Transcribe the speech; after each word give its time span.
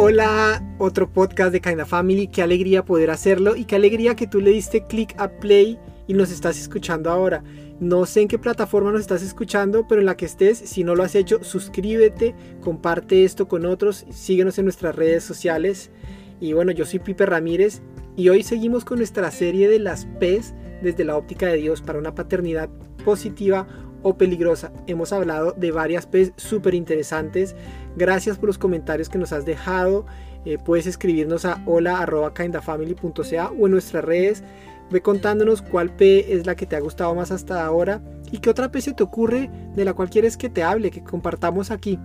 Hola, 0.00 0.62
otro 0.78 1.12
podcast 1.12 1.50
de 1.50 1.60
Kinda 1.60 1.84
Family. 1.84 2.28
Qué 2.28 2.40
alegría 2.40 2.84
poder 2.84 3.10
hacerlo 3.10 3.56
y 3.56 3.64
qué 3.64 3.74
alegría 3.74 4.14
que 4.14 4.28
tú 4.28 4.40
le 4.40 4.52
diste 4.52 4.86
click 4.86 5.12
a 5.18 5.28
play 5.28 5.76
y 6.06 6.14
nos 6.14 6.30
estás 6.30 6.56
escuchando 6.56 7.10
ahora. 7.10 7.42
No 7.80 8.06
sé 8.06 8.20
en 8.20 8.28
qué 8.28 8.38
plataforma 8.38 8.92
nos 8.92 9.00
estás 9.00 9.24
escuchando, 9.24 9.88
pero 9.88 10.00
en 10.00 10.06
la 10.06 10.16
que 10.16 10.24
estés, 10.24 10.56
si 10.56 10.84
no 10.84 10.94
lo 10.94 11.02
has 11.02 11.16
hecho, 11.16 11.42
suscríbete, 11.42 12.36
comparte 12.60 13.24
esto 13.24 13.48
con 13.48 13.66
otros, 13.66 14.06
síguenos 14.10 14.56
en 14.60 14.66
nuestras 14.66 14.94
redes 14.94 15.24
sociales. 15.24 15.90
Y 16.38 16.52
bueno, 16.52 16.70
yo 16.70 16.86
soy 16.86 17.00
Pipe 17.00 17.26
Ramírez 17.26 17.82
y 18.14 18.28
hoy 18.28 18.44
seguimos 18.44 18.84
con 18.84 18.98
nuestra 18.98 19.32
serie 19.32 19.68
de 19.68 19.80
las 19.80 20.06
P's 20.20 20.54
desde 20.80 21.04
la 21.04 21.16
óptica 21.16 21.46
de 21.46 21.56
Dios 21.56 21.82
para 21.82 21.98
una 21.98 22.14
paternidad 22.14 22.68
positiva 23.04 23.66
o 24.02 24.16
peligrosa. 24.16 24.72
Hemos 24.86 25.12
hablado 25.12 25.56
de 25.56 25.72
varias 25.72 26.06
P's 26.06 26.32
súper 26.36 26.74
interesantes. 26.74 27.56
Gracias 27.98 28.38
por 28.38 28.46
los 28.46 28.58
comentarios 28.58 29.08
que 29.08 29.18
nos 29.18 29.32
has 29.32 29.44
dejado. 29.44 30.06
Eh, 30.44 30.56
puedes 30.56 30.86
escribirnos 30.86 31.44
a 31.44 31.60
hola.kindafamily.ca 31.66 33.50
o 33.58 33.66
en 33.66 33.72
nuestras 33.72 34.04
redes. 34.04 34.44
Ve 34.88 35.02
contándonos 35.02 35.62
cuál 35.62 35.90
P 35.90 36.32
es 36.32 36.46
la 36.46 36.54
que 36.54 36.64
te 36.64 36.76
ha 36.76 36.80
gustado 36.80 37.12
más 37.16 37.32
hasta 37.32 37.66
ahora 37.66 38.00
y 38.30 38.38
qué 38.38 38.50
otra 38.50 38.70
P 38.70 38.80
se 38.80 38.94
te 38.94 39.02
ocurre 39.02 39.50
de 39.74 39.84
la 39.84 39.94
cual 39.94 40.10
quieres 40.10 40.36
que 40.36 40.48
te 40.48 40.62
hable, 40.62 40.92
que 40.92 41.02
compartamos 41.02 41.72
aquí. 41.72 41.98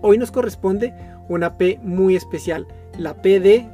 Hoy 0.00 0.16
nos 0.16 0.30
corresponde 0.30 0.94
una 1.28 1.58
P 1.58 1.78
muy 1.82 2.16
especial, 2.16 2.66
la 2.96 3.20
P 3.20 3.40
de 3.40 3.68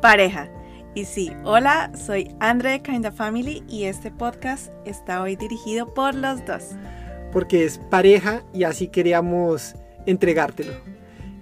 pareja. 0.00 0.48
Y 0.94 1.04
sí, 1.04 1.30
hola, 1.44 1.92
soy 1.94 2.34
Andre 2.40 2.70
de 2.70 2.80
Kinda 2.80 3.12
Family 3.12 3.62
y 3.68 3.84
este 3.84 4.10
podcast 4.10 4.72
está 4.86 5.20
hoy 5.20 5.36
dirigido 5.36 5.92
por 5.92 6.14
los 6.14 6.46
dos. 6.46 6.70
Porque 7.30 7.66
es 7.66 7.76
pareja 7.76 8.42
y 8.54 8.64
así 8.64 8.88
queríamos 8.88 9.74
entregártelo. 10.06 10.72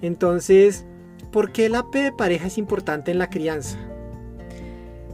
Entonces, 0.03 0.85
¿por 1.31 1.53
qué 1.53 1.69
la 1.69 1.91
P 1.91 2.03
de 2.03 2.13
pareja 2.13 2.47
es 2.47 2.59
importante 2.59 3.11
en 3.11 3.19
la 3.19 3.31
crianza? 3.31 3.79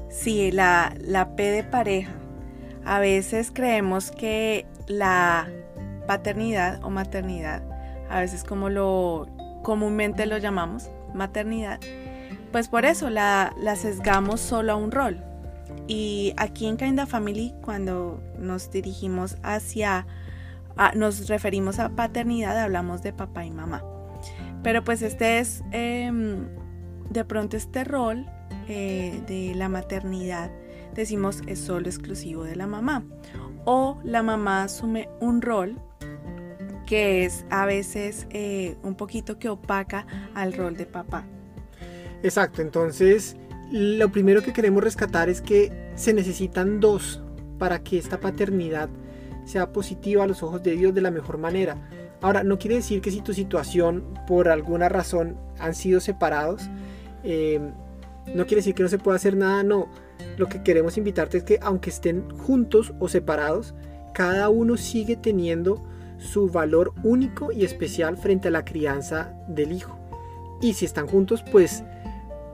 Sí, 0.08 0.50
la, 0.50 0.94
la 1.00 1.36
P 1.36 1.50
de 1.50 1.64
pareja. 1.64 2.12
A 2.84 2.98
veces 2.98 3.50
creemos 3.52 4.10
que 4.10 4.66
la 4.88 5.48
paternidad 6.06 6.82
o 6.82 6.90
maternidad, 6.90 7.62
a 8.08 8.20
veces 8.20 8.42
como 8.42 8.68
lo 8.68 9.28
comúnmente 9.62 10.26
lo 10.26 10.38
llamamos, 10.38 10.90
maternidad, 11.14 11.78
pues 12.52 12.68
por 12.68 12.84
eso 12.84 13.10
la, 13.10 13.54
sesgamos 13.76 14.40
solo 14.40 14.72
a 14.72 14.76
un 14.76 14.90
rol. 14.90 15.22
Y 15.86 16.34
aquí 16.36 16.66
en 16.66 16.76
Kinda 16.76 17.06
Family, 17.06 17.54
cuando 17.62 18.20
nos 18.38 18.70
dirigimos 18.70 19.36
hacia, 19.42 20.06
nos 20.94 21.28
referimos 21.28 21.78
a 21.78 21.90
paternidad, 21.90 22.58
hablamos 22.58 23.02
de 23.02 23.12
papá 23.12 23.44
y 23.44 23.50
mamá. 23.50 23.84
Pero 24.62 24.84
pues 24.84 25.02
este 25.02 25.38
es, 25.38 25.62
em, 25.70 26.48
de 27.10 27.24
pronto 27.24 27.56
este 27.56 27.84
rol 27.84 28.26
eh, 28.68 29.22
de 29.26 29.54
la 29.54 29.68
maternidad, 29.68 30.50
decimos 30.94 31.42
es 31.46 31.58
solo 31.58 31.86
exclusivo 31.86 32.44
de 32.44 32.56
la 32.56 32.66
mamá. 32.66 33.04
O 33.64 34.00
la 34.04 34.22
mamá 34.22 34.64
asume 34.64 35.08
un 35.20 35.42
rol 35.42 35.80
que 36.86 37.24
es 37.24 37.44
a 37.50 37.66
veces 37.66 38.26
eh, 38.30 38.76
un 38.82 38.96
poquito 38.96 39.38
que 39.38 39.48
opaca 39.48 40.06
al 40.34 40.52
rol 40.52 40.76
de 40.76 40.86
papá. 40.86 41.24
Exacto, 42.22 42.62
entonces 42.62 43.36
lo 43.70 44.10
primero 44.10 44.42
que 44.42 44.52
queremos 44.52 44.82
rescatar 44.82 45.28
es 45.28 45.40
que 45.40 45.72
se 45.94 46.12
necesitan 46.12 46.80
dos 46.80 47.22
para 47.58 47.82
que 47.82 47.98
esta 47.98 48.18
paternidad 48.18 48.88
sea 49.50 49.72
positiva 49.72 50.24
a 50.24 50.26
los 50.26 50.42
ojos 50.42 50.62
de 50.62 50.72
Dios 50.72 50.94
de 50.94 51.00
la 51.00 51.10
mejor 51.10 51.38
manera. 51.38 51.76
Ahora, 52.22 52.42
no 52.42 52.58
quiere 52.58 52.76
decir 52.76 53.00
que 53.00 53.10
si 53.10 53.20
tu 53.20 53.32
situación 53.32 54.04
por 54.26 54.48
alguna 54.48 54.88
razón 54.88 55.36
han 55.58 55.74
sido 55.74 56.00
separados, 56.00 56.68
eh, 57.24 57.60
no 58.34 58.46
quiere 58.46 58.56
decir 58.56 58.74
que 58.74 58.82
no 58.82 58.88
se 58.88 58.98
pueda 58.98 59.16
hacer 59.16 59.36
nada, 59.36 59.62
no. 59.62 59.88
Lo 60.36 60.48
que 60.48 60.62
queremos 60.62 60.98
invitarte 60.98 61.38
es 61.38 61.44
que 61.44 61.58
aunque 61.62 61.90
estén 61.90 62.28
juntos 62.38 62.92
o 62.98 63.08
separados, 63.08 63.74
cada 64.12 64.48
uno 64.48 64.76
sigue 64.76 65.16
teniendo 65.16 65.82
su 66.18 66.48
valor 66.48 66.92
único 67.02 67.52
y 67.52 67.64
especial 67.64 68.16
frente 68.18 68.48
a 68.48 68.50
la 68.50 68.64
crianza 68.64 69.34
del 69.48 69.72
hijo. 69.72 69.98
Y 70.60 70.74
si 70.74 70.84
están 70.84 71.06
juntos, 71.06 71.42
pues 71.50 71.82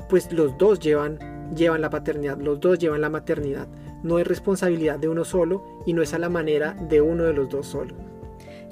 pues 0.09 0.33
los 0.33 0.57
dos 0.59 0.81
llevan, 0.81 1.19
llevan 1.55 1.81
la 1.81 1.91
paternidad, 1.91 2.39
los 2.39 2.61
dos 2.61 2.79
llevan 2.79 3.01
la 3.01 3.11
maternidad. 3.11 3.67
No 4.03 4.19
es 4.19 4.27
responsabilidad 4.27 4.99
de 4.99 5.09
uno 5.09 5.25
solo 5.25 5.83
y 5.87 5.93
no 5.93 6.03
es 6.03 6.15
a 6.15 6.19
la 6.19 6.29
manera 6.29 6.75
de 6.75 7.01
uno 7.01 7.25
de 7.25 7.33
los 7.33 7.49
dos 7.49 7.67
solo. 7.67 7.95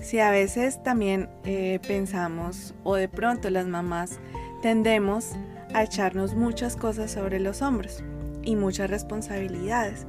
Si 0.01 0.19
a 0.19 0.31
veces 0.31 0.83
también 0.83 1.31
eh, 1.45 1.81
pensamos 1.87 2.75
o 2.83 2.95
de 2.95 3.09
pronto 3.09 3.49
las 3.49 3.67
mamás 3.67 4.19
tendemos 4.61 5.33
a 5.73 5.83
echarnos 5.83 6.35
muchas 6.35 6.77
cosas 6.77 7.11
sobre 7.11 7.41
los 7.41 7.62
hombros 7.62 8.03
y 8.43 8.57
muchas 8.57 8.91
responsabilidades. 8.91 10.07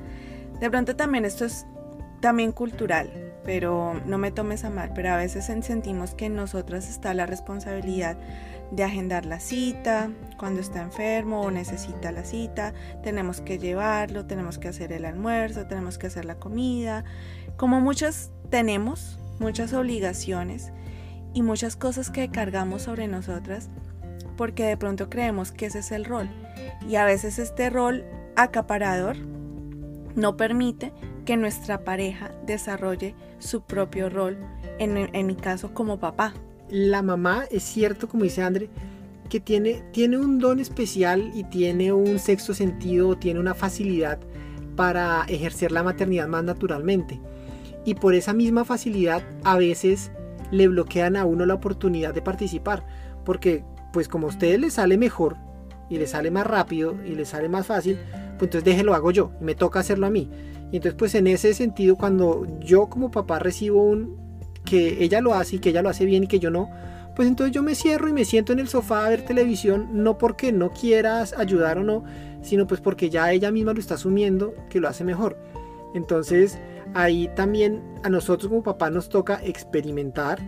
De 0.60 0.70
pronto 0.70 0.96
también 0.96 1.26
esto 1.26 1.46
es 1.46 1.66
también 2.20 2.52
cultural, 2.52 3.10
pero 3.44 4.00
no 4.06 4.18
me 4.18 4.32
tomes 4.32 4.64
a 4.66 4.70
mal, 4.70 4.92
pero 4.94 5.12
a 5.12 5.18
veces 5.18 5.46
sentimos 5.46 6.14
que 6.14 6.26
en 6.26 6.36
nosotras 6.36 6.90
está 6.90 7.14
la 7.14 7.26
responsabilidad 7.26 8.18
de 8.72 8.84
agendar 8.84 9.26
la 9.26 9.40
cita, 9.40 10.10
cuando 10.38 10.60
está 10.60 10.82
enfermo 10.82 11.42
o 11.42 11.52
necesita 11.52 12.12
la 12.12 12.24
cita, 12.24 12.74
tenemos 13.04 13.42
que 13.42 13.58
llevarlo, 13.58 14.26
tenemos 14.26 14.58
que 14.58 14.68
hacer 14.68 14.92
el 14.92 15.06
almuerzo, 15.06 15.66
tenemos 15.68 15.98
que 15.98 16.08
hacer 16.08 16.26
la 16.26 16.36
comida, 16.36 17.04
como 17.58 17.80
muchas 17.80 18.32
tenemos, 18.50 19.20
muchas 19.40 19.74
obligaciones 19.74 20.72
y 21.34 21.42
muchas 21.42 21.76
cosas 21.76 22.10
que 22.10 22.30
cargamos 22.30 22.84
sobre 22.84 23.08
nosotras 23.08 23.70
porque 24.38 24.66
de 24.66 24.78
pronto 24.78 25.10
creemos 25.10 25.52
que 25.52 25.68
ese 25.68 25.80
es 25.80 25.92
el 25.92 26.06
rol. 26.06 26.30
Y 26.88 26.96
a 26.96 27.06
veces 27.06 27.40
este 27.40 27.70
rol 27.70 28.04
acaparador 28.36 29.18
no 30.16 30.38
permite 30.38 30.92
que 31.26 31.38
nuestra 31.38 31.84
pareja 31.84 32.32
desarrolle 32.46 33.16
su 33.40 33.64
propio 33.64 34.10
rol, 34.10 34.38
en, 34.80 35.10
en 35.14 35.28
mi 35.28 35.36
caso 35.36 35.74
como 35.74 36.00
papá 36.00 36.34
la 36.70 37.02
mamá 37.02 37.46
es 37.52 37.64
cierto, 37.64 38.08
como 38.08 38.24
dice 38.24 38.42
André, 38.42 38.70
que 39.30 39.40
tiene, 39.40 39.84
tiene 39.92 40.18
un 40.18 40.40
don 40.40 40.60
especial 40.60 41.32
y 41.34 41.44
tiene 41.46 41.92
un 41.92 42.20
sexto 42.20 42.54
sentido, 42.54 43.18
tiene 43.18 43.40
una 43.40 43.54
facilidad 43.54 44.20
para 44.76 45.24
ejercer 45.28 45.72
la 45.72 45.84
maternidad 45.84 46.28
más 46.28 46.44
naturalmente. 46.44 47.20
Y 47.86 47.96
por 47.96 48.14
esa 48.14 48.34
misma 48.34 48.66
facilidad 48.66 49.24
a 49.44 49.58
veces 49.58 50.12
le 50.52 50.68
bloquean 50.68 51.16
a 51.16 51.26
uno 51.26 51.46
la 51.46 51.54
oportunidad 51.54 52.14
de 52.14 52.22
participar. 52.22 52.86
Porque 53.24 53.64
pues 53.94 54.08
como 54.08 54.28
a 54.28 54.30
ustedes 54.30 54.60
les 54.60 54.74
sale 54.74 54.98
mejor 54.98 55.38
y 55.90 55.98
les 55.98 56.12
sale 56.12 56.32
más 56.32 56.46
rápido 56.46 56.96
y 57.06 57.16
les 57.16 57.30
sale 57.30 57.50
más 57.50 57.68
fácil, 57.68 57.98
pues 58.38 58.48
entonces 58.48 58.64
déjelo 58.64 58.94
hago 58.94 59.12
yo 59.12 59.32
me 59.40 59.56
toca 59.56 59.80
hacerlo 59.80 60.08
a 60.08 60.10
mí. 60.10 60.30
Y 60.72 60.78
entonces 60.78 60.96
pues 60.98 61.16
en 61.16 61.28
ese 61.28 61.54
sentido 61.54 61.96
cuando 61.96 62.46
yo 62.60 62.88
como 62.88 63.12
papá 63.12 63.40
recibo 63.40 63.84
un, 63.84 64.25
que 64.66 65.04
ella 65.04 65.22
lo 65.22 65.34
hace 65.34 65.56
y 65.58 65.60
que 65.60 65.70
ella 65.70 65.82
lo 65.82 65.90
hace 65.90 66.06
bien 66.06 66.24
y 66.24 66.28
que 66.28 66.40
yo 66.40 66.52
no, 66.52 66.70
pues 67.16 67.30
entonces 67.30 67.56
yo 67.56 67.64
me 67.64 67.76
cierro 67.76 68.10
y 68.10 68.14
me 68.14 68.26
siento 68.26 68.52
en 68.52 68.60
el 68.60 68.68
sofá 68.68 69.06
a 69.06 69.10
ver 69.10 69.24
televisión, 69.24 69.88
no 69.94 70.18
porque 70.18 70.52
no 70.52 70.72
quieras 70.72 71.34
ayudar 71.38 71.78
o 71.78 71.84
no, 71.84 72.04
sino 72.42 72.68
pues 72.68 72.82
porque 72.82 73.10
ya 73.10 73.32
ella 73.32 73.52
misma 73.52 73.74
lo 73.74 73.80
está 73.80 73.96
asumiendo 73.96 74.54
que 74.70 74.82
lo 74.82 74.90
hace 74.90 75.06
mejor. 75.06 75.38
Entonces 75.94 76.60
ahí 76.94 77.30
también 77.36 77.82
a 78.04 78.10
nosotros 78.10 78.50
como 78.50 78.64
papá 78.64 78.90
nos 78.90 79.08
toca 79.08 79.40
experimentar, 79.44 80.40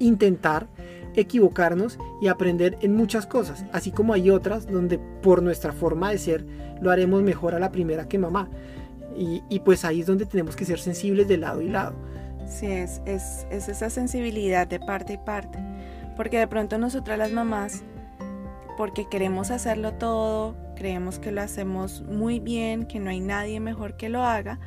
intentar, 0.00 0.66
equivocarnos 1.14 1.98
y 2.20 2.26
aprender 2.26 2.76
en 2.82 2.94
muchas 2.94 3.26
cosas, 3.26 3.64
así 3.72 3.92
como 3.92 4.12
hay 4.12 4.28
otras 4.28 4.66
donde 4.66 4.98
por 4.98 5.40
nuestra 5.40 5.72
forma 5.72 6.10
de 6.10 6.18
ser 6.18 6.44
lo 6.82 6.90
haremos 6.90 7.22
mejor 7.22 7.54
a 7.54 7.60
la 7.60 7.70
primera 7.70 8.08
que 8.08 8.18
mamá. 8.18 8.50
Y, 9.16 9.42
y 9.48 9.60
pues 9.60 9.84
ahí 9.84 10.00
es 10.00 10.06
donde 10.06 10.26
tenemos 10.26 10.56
que 10.56 10.66
ser 10.66 10.78
sensibles 10.78 11.26
de 11.26 11.38
lado 11.38 11.62
y 11.62 11.68
lado. 11.70 11.94
Sí, 12.46 12.66
es, 12.66 13.02
es, 13.04 13.46
esa 13.50 13.90
sensibilidad 13.90 14.66
de 14.66 14.80
parte 14.80 15.14
y 15.14 15.18
parte. 15.18 15.58
Porque 16.16 16.38
de 16.38 16.48
pronto 16.48 16.78
nosotras 16.78 17.18
las 17.18 17.32
mamás, 17.32 17.82
porque 18.76 19.08
queremos 19.08 19.50
hacerlo 19.50 19.94
todo, 19.94 20.56
creemos 20.76 21.18
que 21.18 21.32
lo 21.32 21.42
hacemos 21.42 22.02
muy 22.02 22.40
bien, 22.40 22.86
que 22.86 23.00
no 23.00 23.10
hay 23.10 23.20
nadie 23.20 23.60
mejor 23.60 23.96
que 23.96 24.08
lo 24.08 24.22
haga, 24.22 24.58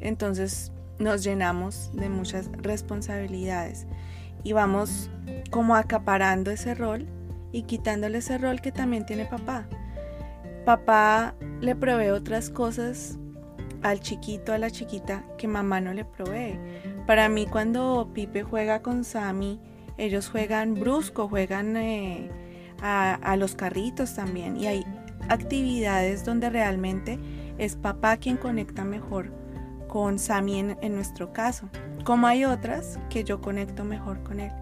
entonces 0.00 0.72
nos 0.98 1.22
llenamos 1.22 1.90
de 1.92 2.08
muchas 2.08 2.50
responsabilidades 2.52 3.86
y 4.42 4.52
vamos 4.52 5.10
como 5.50 5.76
acaparando 5.76 6.50
ese 6.50 6.74
rol 6.74 7.06
y 7.52 7.62
quitándole 7.62 8.18
ese 8.18 8.38
rol 8.38 8.60
que 8.60 8.72
también 8.72 9.06
tiene 9.06 9.26
papá. 9.26 9.66
Papá 10.64 11.34
le 11.60 11.74
provee 11.74 12.10
otras 12.10 12.50
cosas 12.50 13.18
al 13.82 14.00
chiquito, 14.00 14.52
a 14.52 14.58
la 14.58 14.70
chiquita 14.70 15.24
que 15.38 15.48
mamá 15.48 15.80
no 15.80 15.92
le 15.92 16.04
provee. 16.04 16.58
Para 17.08 17.30
mí 17.30 17.46
cuando 17.46 18.10
Pipe 18.12 18.42
juega 18.42 18.82
con 18.82 19.02
Sammy, 19.02 19.58
ellos 19.96 20.28
juegan 20.28 20.74
brusco, 20.74 21.26
juegan 21.26 21.74
eh, 21.78 22.28
a, 22.82 23.34
los 23.38 23.54
carritos 23.54 24.14
también. 24.14 24.58
Y 24.58 24.66
hay 24.66 24.84
actividades 25.30 26.26
donde 26.26 26.50
realmente 26.50 27.18
es 27.56 27.76
papá 27.76 28.18
quien 28.18 28.36
conecta 28.36 28.84
mejor 28.84 29.32
con 29.88 30.18
Sammy 30.18 30.58
en, 30.58 30.76
en 30.82 30.96
nuestro 30.96 31.32
caso. 31.32 31.70
Como 32.04 32.26
hay 32.26 32.44
otras 32.44 32.98
que 33.08 33.24
yo 33.24 33.40
conecto 33.40 33.84
mejor 33.84 34.22
con 34.22 34.38
él. 34.38 34.52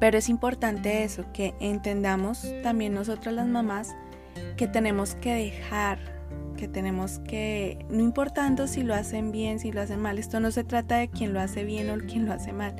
Pero 0.00 0.18
es 0.18 0.28
importante 0.28 1.02
eso, 1.02 1.24
que 1.32 1.54
entendamos 1.60 2.46
también 2.62 2.92
nosotras 2.92 3.34
las 3.34 3.46
mamás 3.46 3.96
que 4.58 4.68
tenemos 4.68 5.14
que 5.14 5.32
dejar, 5.32 6.19
que 6.60 6.68
tenemos 6.68 7.20
que, 7.20 7.78
no 7.88 8.00
importando 8.00 8.66
si 8.66 8.82
lo 8.82 8.94
hacen 8.94 9.32
bien, 9.32 9.58
si 9.58 9.72
lo 9.72 9.80
hacen 9.80 9.98
mal, 9.98 10.18
esto 10.18 10.40
no 10.40 10.50
se 10.50 10.62
trata 10.62 10.98
de 10.98 11.08
quién 11.08 11.32
lo 11.32 11.40
hace 11.40 11.64
bien 11.64 11.88
o 11.88 11.96
quién 12.06 12.26
lo 12.26 12.34
hace 12.34 12.52
mal, 12.52 12.76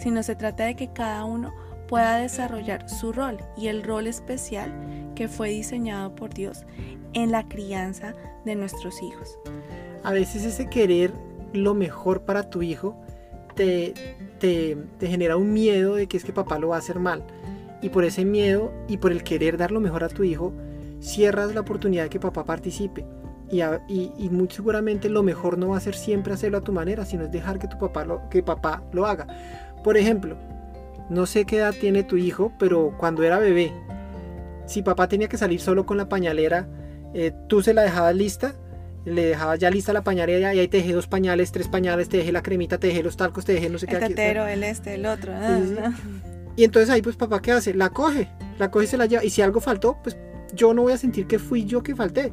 sino 0.00 0.24
se 0.24 0.34
trata 0.34 0.64
de 0.64 0.74
que 0.74 0.92
cada 0.92 1.24
uno 1.24 1.54
pueda 1.86 2.18
desarrollar 2.18 2.90
su 2.90 3.12
rol 3.12 3.38
y 3.56 3.68
el 3.68 3.84
rol 3.84 4.08
especial 4.08 4.72
que 5.14 5.28
fue 5.28 5.50
diseñado 5.50 6.12
por 6.16 6.34
Dios 6.34 6.64
en 7.12 7.30
la 7.30 7.48
crianza 7.48 8.14
de 8.44 8.56
nuestros 8.56 9.00
hijos. 9.00 9.38
A 10.02 10.12
veces 10.12 10.44
ese 10.44 10.68
querer 10.68 11.12
lo 11.52 11.74
mejor 11.74 12.22
para 12.22 12.50
tu 12.50 12.62
hijo 12.62 12.96
te, 13.54 13.94
te, 14.40 14.76
genera 15.06 15.36
un 15.36 15.52
miedo 15.52 15.94
de 15.94 16.08
que 16.08 16.16
es 16.16 16.24
que 16.24 16.32
papá 16.32 16.58
lo 16.58 16.70
va 16.70 16.76
a 16.76 16.78
hacer 16.80 16.98
mal. 16.98 17.22
Y 17.80 17.90
por 17.90 18.04
ese 18.04 18.24
miedo 18.24 18.72
y 18.88 18.96
por 18.96 19.12
el 19.12 19.22
querer 19.22 19.56
dar 19.56 19.70
lo 19.70 19.80
mejor 19.80 20.02
a 20.02 20.08
tu 20.08 20.24
hijo, 20.24 20.52
cierras 21.00 21.54
la 21.54 21.60
oportunidad 21.60 22.04
de 22.04 22.10
que 22.10 22.18
papá 22.18 22.44
participe. 22.44 23.04
Y, 23.50 23.62
y, 24.16 24.28
muy 24.30 24.48
seguramente 24.48 25.08
lo 25.08 25.24
mejor 25.24 25.58
no 25.58 25.70
va 25.70 25.76
a 25.76 25.80
ser 25.80 25.96
siempre 25.96 26.32
hacerlo 26.32 26.58
a 26.58 26.60
tu 26.60 26.72
manera, 26.72 27.04
sino 27.04 27.24
es 27.24 27.32
dejar 27.32 27.58
que 27.58 27.66
tu 27.66 27.78
papá 27.78 28.04
lo, 28.04 28.28
que 28.28 28.44
papá 28.44 28.82
lo 28.92 29.06
haga. 29.06 29.26
Por 29.82 29.96
ejemplo, 29.96 30.36
no 31.08 31.26
sé 31.26 31.44
qué 31.44 31.56
edad 31.56 31.74
tiene 31.78 32.04
tu 32.04 32.16
hijo, 32.16 32.52
pero 32.58 32.94
cuando 32.96 33.24
era 33.24 33.40
bebé, 33.40 33.72
si 34.66 34.82
papá 34.82 35.08
tenía 35.08 35.28
que 35.28 35.36
salir 35.36 35.60
solo 35.60 35.84
con 35.84 35.96
la 35.96 36.08
pañalera, 36.08 36.68
eh, 37.12 37.32
tú 37.48 37.60
se 37.60 37.74
la 37.74 37.82
dejabas 37.82 38.14
lista, 38.14 38.54
le 39.04 39.26
dejabas 39.26 39.58
ya 39.58 39.70
lista 39.70 39.92
la 39.92 40.02
pañalera 40.02 40.54
y 40.54 40.60
ahí 40.60 40.68
te 40.68 40.76
dejé 40.76 40.92
dos 40.92 41.08
pañales, 41.08 41.50
tres 41.50 41.66
pañales, 41.66 42.08
te 42.08 42.18
dejé 42.18 42.30
la 42.30 42.42
cremita, 42.42 42.78
te 42.78 42.86
dejé 42.86 43.02
los 43.02 43.16
talcos, 43.16 43.44
te 43.44 43.54
dejé 43.54 43.68
no 43.68 43.78
sé 43.78 43.86
qué. 43.86 43.96
El 43.96 44.08
tetero, 44.08 44.46
el 44.46 44.62
este, 44.62 44.94
el 44.94 45.06
otro. 45.06 45.32
Ah, 45.34 45.58
y 46.56 46.64
entonces 46.64 46.90
ahí 46.90 47.02
pues 47.02 47.16
papá 47.16 47.40
qué 47.42 47.52
hace? 47.52 47.74
La 47.74 47.90
coge, 47.90 48.28
la 48.58 48.70
coge 48.70 48.84
y 48.84 48.88
se 48.88 48.96
la 48.96 49.06
lleva. 49.06 49.24
Y 49.24 49.30
si 49.30 49.42
algo 49.42 49.60
faltó, 49.60 49.98
pues 50.02 50.16
yo 50.54 50.74
no 50.74 50.82
voy 50.82 50.92
a 50.92 50.98
sentir 50.98 51.26
que 51.26 51.38
fui 51.38 51.64
yo 51.64 51.82
que 51.82 51.96
falté. 51.96 52.32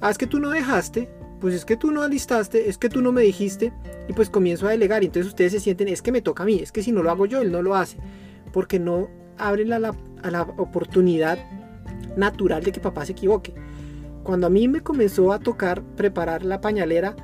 Ah, 0.00 0.10
es 0.10 0.18
que 0.18 0.26
tú 0.26 0.40
no 0.40 0.50
dejaste, 0.50 1.10
pues 1.40 1.54
es 1.54 1.64
que 1.64 1.76
tú 1.76 1.90
no 1.90 2.02
alistaste, 2.02 2.68
es 2.68 2.78
que 2.78 2.88
tú 2.88 3.02
no 3.02 3.12
me 3.12 3.22
dijiste 3.22 3.72
y 4.08 4.12
pues 4.12 4.30
comienzo 4.30 4.66
a 4.66 4.70
delegar 4.70 5.02
entonces 5.02 5.28
ustedes 5.28 5.52
se 5.52 5.60
sienten, 5.60 5.88
es 5.88 6.02
que 6.02 6.12
me 6.12 6.22
toca 6.22 6.42
a 6.42 6.46
mí, 6.46 6.58
es 6.60 6.72
que 6.72 6.82
si 6.82 6.92
no 6.92 7.02
lo 7.02 7.10
hago 7.10 7.26
yo, 7.26 7.40
él 7.42 7.52
no 7.52 7.62
lo 7.62 7.74
hace, 7.74 7.98
porque 8.52 8.78
no 8.78 9.08
abren 9.36 9.72
a 9.72 9.78
la, 9.78 9.94
la 10.22 10.42
oportunidad 10.42 11.38
natural 12.16 12.62
de 12.62 12.72
que 12.72 12.80
papá 12.80 13.04
se 13.04 13.12
equivoque. 13.12 13.54
Cuando 14.22 14.46
a 14.46 14.50
mí 14.50 14.68
me 14.68 14.82
comenzó 14.82 15.32
a 15.32 15.38
tocar 15.38 15.82
preparar 15.82 16.44
la 16.44 16.60
pañalera, 16.60 17.16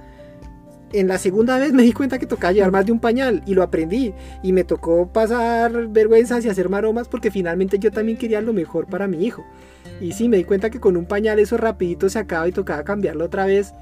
en 0.92 1.08
la 1.08 1.18
segunda 1.18 1.58
vez 1.58 1.72
me 1.72 1.82
di 1.82 1.92
cuenta 1.92 2.18
que 2.18 2.26
tocaba 2.26 2.52
llevar 2.52 2.72
más 2.72 2.86
de 2.86 2.92
un 2.92 3.00
pañal 3.00 3.42
y 3.46 3.54
lo 3.54 3.62
aprendí 3.62 4.14
y 4.42 4.52
me 4.52 4.64
tocó 4.64 5.12
pasar 5.12 5.88
vergüenzas 5.88 6.44
y 6.44 6.48
hacer 6.48 6.68
maromas 6.68 7.08
porque 7.08 7.30
finalmente 7.30 7.78
yo 7.78 7.90
también 7.90 8.16
quería 8.16 8.40
lo 8.40 8.52
mejor 8.52 8.86
para 8.86 9.06
mi 9.06 9.24
hijo. 9.24 9.44
Y 10.00 10.12
sí, 10.12 10.28
me 10.28 10.36
di 10.36 10.44
cuenta 10.44 10.70
que 10.70 10.80
con 10.80 10.96
un 10.96 11.06
pañal 11.06 11.38
eso 11.38 11.56
rapidito 11.56 12.08
se 12.08 12.18
acaba 12.18 12.48
y 12.48 12.52
tocaba 12.52 12.84
cambiarlo 12.84 13.24
otra 13.24 13.46
vez. 13.46 13.72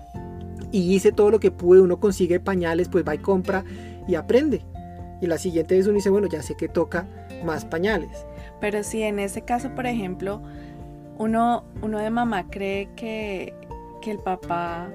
Y 0.71 0.95
hice 0.95 1.13
todo 1.13 1.31
lo 1.31 1.41
que 1.41 1.51
pude, 1.51 1.81
uno 1.81 1.99
consigue 1.99 2.41
pañales, 2.41 2.89
pues 2.89 3.05
va 3.07 3.15
y 3.15 3.19
compra 3.19 3.65
y 4.07 4.15
aprende. 4.15 4.63
Y 5.21 5.27
la 5.27 5.39
siguiente 5.39 5.77
vez 5.77 5.87
uno 5.87 5.97
dice, 5.97 6.11
bueno, 6.11 6.29
ya 6.29 6.43
sé 6.43 6.57
que 6.57 6.69
toca 6.69 7.07
más 7.45 7.65
pañales. 7.65 8.27
Pero 8.61 8.83
si 8.83 9.03
en 9.03 9.19
ese 9.19 9.43
caso, 9.43 9.75
por 9.75 9.87
ejemplo, 9.87 10.43
uno, 11.19 11.65
uno 11.83 11.99
de 11.99 12.11
mamá 12.11 12.51
cree 12.51 12.89
que, 12.97 13.55
que 14.01 14.11
el 14.11 14.19
papá 14.19 14.89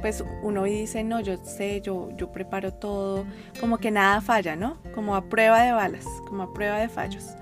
pues 0.00 0.22
uno 0.42 0.64
dice, 0.64 1.02
no, 1.04 1.20
yo 1.20 1.36
sé, 1.38 1.80
yo, 1.80 2.10
yo 2.16 2.30
preparo 2.30 2.72
todo, 2.72 3.24
como 3.60 3.78
que 3.78 3.90
nada 3.90 4.20
falla, 4.20 4.54
¿no? 4.54 4.76
Como 4.94 5.16
a 5.16 5.24
prueba 5.24 5.62
de 5.62 5.72
balas, 5.72 6.04
como 6.28 6.44
a 6.44 6.52
prueba 6.52 6.78
de 6.78 6.88
fallos. 6.88 7.34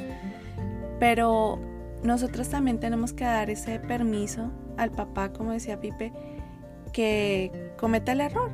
Pero 0.99 1.59
nosotros 2.05 2.51
también 2.51 2.79
tenemos 2.79 3.13
que 3.13 3.25
dar 3.25 3.49
ese 3.51 3.81
permiso 3.81 4.51
al 4.77 4.91
papá, 4.91 5.33
como 5.33 5.53
decía 5.53 5.81
Pipe, 5.81 6.13
que 6.93 7.73
cometa 7.79 8.13
el 8.13 8.21
error. 8.21 8.51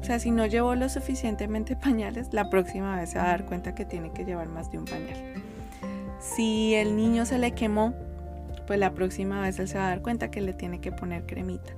O 0.00 0.04
sea, 0.04 0.18
si 0.18 0.30
no 0.30 0.46
llevó 0.46 0.74
lo 0.76 0.88
suficientemente 0.88 1.76
pañales, 1.82 2.32
la 2.32 2.48
próxima 2.48 2.96
vez 2.96 3.10
se 3.10 3.18
va 3.18 3.24
a 3.24 3.28
dar 3.28 3.44
cuenta 3.44 3.74
que 3.74 3.84
tiene 3.84 4.12
que 4.12 4.24
llevar 4.24 4.48
más 4.48 4.70
de 4.70 4.78
un 4.78 4.84
pañal. 4.84 5.34
Si 6.20 6.74
el 6.74 6.96
niño 6.96 7.26
se 7.26 7.38
le 7.38 7.52
quemó, 7.52 7.92
pues 8.68 8.78
la 8.78 8.92
próxima 8.94 9.40
vez 9.40 9.58
él 9.58 9.66
se 9.66 9.78
va 9.78 9.86
a 9.86 9.88
dar 9.88 10.02
cuenta 10.02 10.30
que 10.30 10.40
le 10.40 10.52
tiene 10.52 10.80
que 10.80 10.92
poner 10.92 11.26
cremita. 11.26 11.72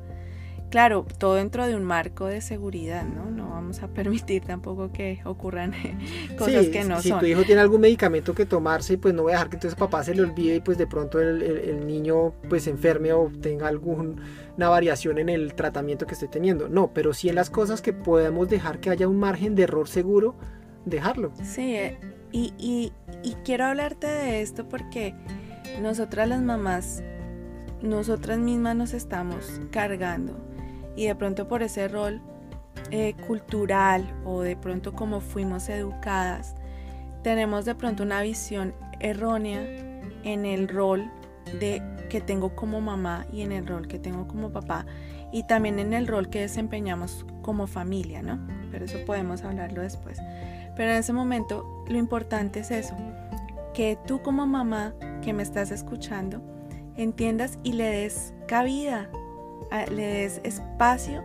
Claro, 0.74 1.06
todo 1.18 1.36
dentro 1.36 1.68
de 1.68 1.76
un 1.76 1.84
marco 1.84 2.26
de 2.26 2.40
seguridad, 2.40 3.04
¿no? 3.04 3.30
No 3.30 3.50
vamos 3.50 3.80
a 3.84 3.86
permitir 3.94 4.44
tampoco 4.44 4.90
que 4.90 5.20
ocurran 5.24 5.72
cosas 6.36 6.66
que 6.66 6.82
no 6.82 6.96
son. 7.00 7.02
Si 7.02 7.12
tu 7.12 7.26
hijo 7.26 7.44
tiene 7.44 7.60
algún 7.60 7.80
medicamento 7.80 8.34
que 8.34 8.44
tomarse, 8.44 8.98
pues 8.98 9.14
no 9.14 9.22
voy 9.22 9.30
a 9.30 9.34
dejar 9.36 9.50
que 9.50 9.54
entonces 9.54 9.78
papá 9.78 10.02
se 10.02 10.16
le 10.16 10.22
olvide 10.22 10.56
y 10.56 10.60
pues 10.60 10.76
de 10.76 10.88
pronto 10.88 11.20
el, 11.20 11.86
niño 11.86 12.32
pues 12.48 12.64
se 12.64 12.70
enferme 12.70 13.12
o 13.12 13.30
tenga 13.40 13.68
alguna 13.68 14.16
variación 14.56 15.18
en 15.18 15.28
el 15.28 15.54
tratamiento 15.54 16.08
que 16.08 16.14
esté 16.14 16.26
teniendo. 16.26 16.68
No, 16.68 16.92
pero 16.92 17.14
sí 17.14 17.28
en 17.28 17.36
las 17.36 17.50
cosas 17.50 17.80
que 17.80 17.92
podemos 17.92 18.48
dejar 18.48 18.80
que 18.80 18.90
haya 18.90 19.06
un 19.06 19.20
margen 19.20 19.54
de 19.54 19.62
error 19.62 19.86
seguro, 19.86 20.34
dejarlo. 20.86 21.30
Sí, 21.44 21.76
eh, 21.76 22.00
y, 22.32 22.52
y, 22.58 22.92
y 23.22 23.34
quiero 23.44 23.66
hablarte 23.66 24.08
de 24.08 24.42
esto 24.42 24.68
porque 24.68 25.14
nosotras 25.80 26.28
las 26.28 26.42
mamás, 26.42 27.04
nosotras 27.80 28.40
mismas 28.40 28.74
nos 28.74 28.92
estamos 28.92 29.60
cargando 29.70 30.52
y 30.96 31.06
de 31.06 31.14
pronto 31.14 31.48
por 31.48 31.62
ese 31.62 31.88
rol 31.88 32.20
eh, 32.90 33.14
cultural 33.26 34.04
o 34.24 34.42
de 34.42 34.56
pronto 34.56 34.92
como 34.92 35.20
fuimos 35.20 35.68
educadas, 35.68 36.54
tenemos 37.22 37.64
de 37.64 37.74
pronto 37.74 38.02
una 38.02 38.22
visión 38.22 38.74
errónea 39.00 39.60
en 40.24 40.44
el 40.44 40.68
rol 40.68 41.10
de 41.60 41.82
que 42.08 42.20
tengo 42.20 42.54
como 42.54 42.80
mamá 42.80 43.26
y 43.32 43.42
en 43.42 43.52
el 43.52 43.66
rol 43.66 43.88
que 43.88 43.98
tengo 43.98 44.26
como 44.26 44.50
papá 44.50 44.86
y 45.32 45.44
también 45.44 45.78
en 45.78 45.94
el 45.94 46.06
rol 46.06 46.28
que 46.28 46.40
desempeñamos 46.40 47.26
como 47.42 47.66
familia, 47.66 48.22
¿no? 48.22 48.38
Pero 48.70 48.84
eso 48.84 48.98
podemos 49.04 49.42
hablarlo 49.42 49.82
después. 49.82 50.18
Pero 50.76 50.90
en 50.90 50.98
ese 50.98 51.12
momento 51.12 51.84
lo 51.88 51.98
importante 51.98 52.60
es 52.60 52.70
eso, 52.70 52.96
que 53.72 53.98
tú 54.06 54.22
como 54.22 54.46
mamá 54.46 54.94
que 55.22 55.32
me 55.32 55.42
estás 55.42 55.70
escuchando 55.70 56.40
entiendas 56.96 57.58
y 57.64 57.72
le 57.72 57.84
des 57.84 58.32
cabida 58.46 59.08
le 59.90 60.02
des 60.02 60.40
espacio 60.44 61.22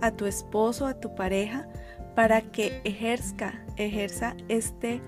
a 0.00 0.10
tu 0.10 0.26
esposo, 0.26 0.86
a 0.86 0.94
tu 0.94 1.14
pareja, 1.14 1.68
para 2.14 2.40
que 2.40 2.80
ejerza, 2.84 3.52
ejerza 3.76 4.34
este, 4.48 5.00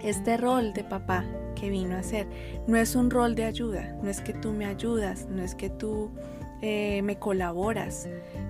este 0.00 0.36
rol 0.36 0.72
de 0.72 0.84
papá 0.84 1.24
que 1.54 1.70
vino 1.70 1.96
a 1.96 2.02
ser. 2.02 2.26
No 2.66 2.76
es 2.76 2.94
un 2.94 3.10
rol 3.10 3.34
de 3.34 3.44
ayuda, 3.44 3.96
no 4.02 4.10
es 4.10 4.20
que 4.20 4.32
tú 4.32 4.52
me 4.52 4.66
ayudas, 4.66 5.26
no 5.30 5.42
es 5.42 5.54
que 5.54 5.70
tú 5.70 6.10
eh, 6.60 7.02
me 7.02 7.18
colaboras, 7.18 8.08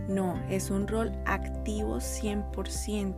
no, 0.09 0.39
es 0.51 0.71
un 0.71 0.89
rol 0.89 1.13
activo 1.27 1.97
100%. 1.97 3.15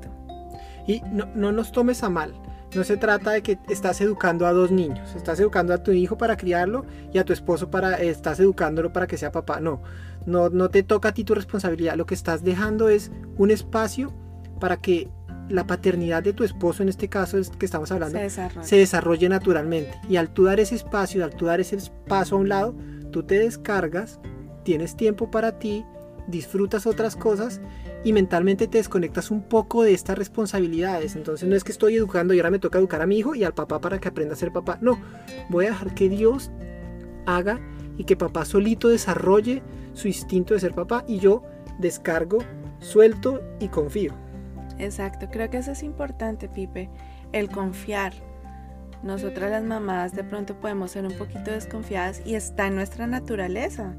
Y 0.87 1.01
no, 1.11 1.27
no 1.35 1.53
nos 1.53 1.73
tomes 1.73 2.03
a 2.03 2.11
mal. 2.11 2.35
No 2.75 2.83
se 2.83 2.97
trata 2.97 3.31
de 3.31 3.43
que 3.43 3.59
estás 3.69 4.01
educando 4.01 4.47
a 4.47 4.53
dos 4.53 4.73
niños, 4.73 5.15
estás 5.15 5.39
educando 5.39 5.73
a 5.73 5.83
tu 5.83 5.93
hijo 5.93 6.19
para 6.19 6.37
criarlo 6.37 6.85
y 7.13 7.19
a 7.19 7.25
tu 7.25 7.33
esposo 7.33 7.71
para 7.71 7.95
estás 8.01 8.41
educándolo 8.41 8.93
para 8.93 9.07
que 9.07 9.17
sea 9.17 9.31
papá. 9.31 9.61
No, 9.61 9.81
no, 10.27 10.49
no 10.51 10.71
te 10.71 10.83
toca 10.83 11.11
a 11.11 11.15
ti 11.15 11.25
tu 11.25 11.35
responsabilidad. 11.35 11.97
Lo 11.97 12.07
que 12.07 12.15
estás 12.15 12.43
dejando 12.43 12.89
es 12.89 13.11
un 13.37 13.51
espacio 13.51 14.13
para 14.61 14.77
que 14.79 15.09
la 15.49 15.67
paternidad 15.67 16.23
de 16.23 16.33
tu 16.33 16.45
esposo, 16.45 16.83
en 16.83 16.89
este 16.89 17.09
caso 17.09 17.39
es 17.39 17.51
que 17.51 17.67
estamos 17.67 17.93
hablando, 17.93 18.19
se 18.63 18.77
desarrolle. 18.77 19.29
naturalmente. 19.29 19.93
Y 20.09 20.17
al 20.17 20.31
tú 20.31 20.45
dar 20.45 20.61
ese 20.61 20.75
espacio, 20.75 21.25
al 21.25 21.35
tú 21.35 21.47
dar 21.47 21.61
ese 21.61 21.77
paso 22.09 22.37
a 22.37 22.39
un 22.39 22.49
lado, 22.49 22.75
tú 23.11 23.23
te 23.23 23.39
descargas, 23.39 24.21
tienes 24.65 24.97
tiempo 24.97 25.31
para 25.31 25.59
ti, 25.59 25.85
disfrutas 26.27 26.87
otras 26.87 27.17
cosas 27.17 27.61
y 28.03 28.13
mentalmente 28.13 28.67
te 28.67 28.79
desconectas 28.79 29.31
un 29.31 29.43
poco 29.43 29.83
de 29.83 29.93
estas 29.93 30.17
responsabilidades. 30.17 31.17
Entonces 31.17 31.49
no 31.49 31.55
es 31.55 31.65
que 31.65 31.73
estoy 31.73 31.97
educando 31.97 32.33
y 32.33 32.39
ahora 32.39 32.51
me 32.51 32.59
toca 32.59 32.79
educar 32.79 33.03
a 33.03 33.07
mi 33.07 33.19
hijo 33.19 33.35
y 33.35 33.45
al 33.45 33.55
papá 33.55 33.81
para 33.81 33.99
que 33.99 34.09
aprenda 34.09 34.35
a 34.35 34.37
ser 34.37 34.53
papá. 34.53 34.79
No, 34.81 34.99
voy 35.51 35.67
a 35.67 35.71
dejar 35.71 35.95
que 35.95 36.09
Dios 36.09 36.51
haga 37.27 37.61
y 37.99 38.05
que 38.05 38.17
papá 38.17 38.45
solito 38.45 38.89
desarrolle 38.89 39.63
su 39.95 40.09
instinto 40.09 40.55
de 40.55 40.61
ser 40.61 40.75
papá 40.75 41.05
y 41.09 41.19
yo 41.19 41.43
descargo, 41.79 42.39
suelto 42.81 43.43
y 43.61 43.69
confío. 43.69 44.13
Exacto, 44.79 45.29
creo 45.31 45.51
que 45.51 45.59
eso 45.59 45.73
es 45.73 45.83
importante, 45.83 46.49
Pipe, 46.49 46.91
el 47.33 47.49
confiar. 47.49 48.13
Nosotras 49.03 49.51
las 49.51 49.63
mamás 49.63 50.15
de 50.15 50.25
pronto 50.25 50.59
podemos 50.59 50.93
ser 50.93 51.05
un 51.05 51.13
poquito 51.13 51.51
desconfiadas 51.51 52.23
y 52.25 52.35
está 52.35 52.67
en 52.67 52.75
nuestra 52.75 53.07
naturaleza, 53.07 53.95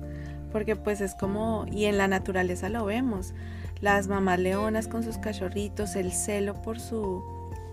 porque 0.51 0.75
pues 0.75 1.01
es 1.01 1.15
como, 1.15 1.65
y 1.71 1.85
en 1.85 1.97
la 1.97 2.07
naturaleza 2.07 2.69
lo 2.69 2.85
vemos, 2.85 3.33
las 3.81 4.07
mamás 4.07 4.39
leonas 4.39 4.87
con 4.87 5.03
sus 5.03 5.17
cachorritos, 5.17 5.95
el 5.95 6.11
celo 6.11 6.61
por 6.61 6.79
su, 6.79 7.23